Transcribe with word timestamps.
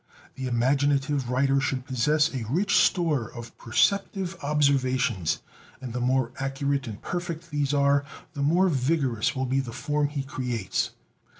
The 0.33 0.47
imaginative 0.47 1.29
writer 1.29 1.61
should 1.61 1.85
possess 1.85 2.33
a 2.33 2.43
rich 2.49 2.75
store 2.75 3.31
of 3.31 3.55
perceptive 3.59 4.35
observations, 4.41 5.43
and 5.79 5.93
the 5.93 6.01
more 6.01 6.31
accurate 6.39 6.87
and 6.87 6.99
perfect 7.03 7.51
these 7.51 7.71
are, 7.71 8.03
the 8.33 8.41
more 8.41 8.67
vigorous 8.67 9.35
will 9.35 9.45
be 9.45 9.59
the 9.59 9.71
form 9.73 10.07
he 10.07 10.23
creates. 10.23 10.89